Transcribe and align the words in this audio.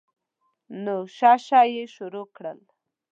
نو 0.83 0.95
شه 1.17 1.31
شه 1.45 1.61
یې 1.73 1.85
شروع 1.95 2.25
کړل. 2.35 2.59